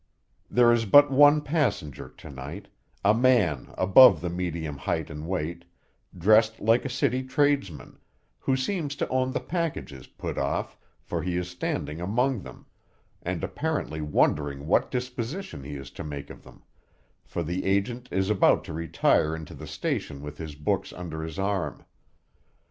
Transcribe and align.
There 0.49 0.71
is 0.73 0.85
but 0.85 1.11
one 1.11 1.41
passenger 1.41 2.09
to 2.09 2.31
night: 2.31 2.69
a 3.05 3.13
man 3.13 3.71
above 3.77 4.19
the 4.19 4.31
medium 4.31 4.75
height 4.77 5.11
and 5.11 5.27
weight, 5.27 5.63
dressed 6.17 6.59
like 6.59 6.85
a 6.85 6.89
city 6.89 7.21
tradesman, 7.21 7.99
who 8.39 8.55
seems 8.57 8.95
to 8.95 9.07
own 9.09 9.29
the 9.31 9.39
packages 9.39 10.07
put 10.07 10.39
off, 10.39 10.75
for 11.03 11.21
he 11.21 11.37
is 11.37 11.51
standing 11.51 12.01
among 12.01 12.41
them, 12.41 12.65
and 13.21 13.43
apparently 13.43 14.01
wondering 14.01 14.65
what 14.65 14.89
disposition 14.89 15.63
he 15.63 15.75
is 15.75 15.91
to 15.91 16.03
make 16.03 16.31
of 16.31 16.41
them; 16.41 16.63
for 17.23 17.43
the 17.43 17.63
agent 17.63 18.07
is 18.11 18.31
about 18.31 18.63
to 18.63 18.73
retire 18.73 19.35
into 19.35 19.53
the 19.53 19.67
station 19.67 20.23
with 20.23 20.39
his 20.39 20.55
books 20.55 20.91
under 20.93 21.21
his 21.21 21.37
arm. 21.37 21.85